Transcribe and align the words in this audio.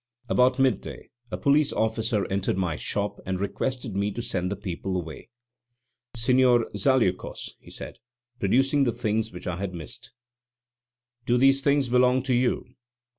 About 0.27 0.57
mid 0.57 0.81
day 0.81 1.11
a 1.29 1.37
police 1.37 1.71
officer 1.71 2.25
entered 2.25 2.57
my 2.57 2.75
shop 2.75 3.19
and 3.23 3.39
requested 3.39 3.95
me 3.95 4.09
to 4.13 4.21
send 4.23 4.51
the 4.51 4.55
people 4.55 4.97
away. 4.97 5.29
"Signor 6.15 6.67
Zaleukos," 6.75 7.51
he 7.59 7.69
said, 7.69 7.99
producing 8.39 8.83
the 8.83 8.91
things 8.93 9.31
which 9.31 9.45
I 9.45 9.57
had 9.57 9.75
missed, 9.75 10.11
"do 11.27 11.37
these 11.37 11.61
things 11.61 11.87
belong 11.87 12.23
to 12.23 12.33
you?" 12.33 12.65